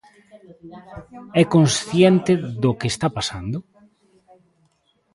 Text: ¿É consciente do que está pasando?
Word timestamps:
¿É 1.41 1.43
consciente 1.55 2.33
do 2.63 2.71
que 2.79 2.87
está 2.93 3.07
pasando? 3.17 3.57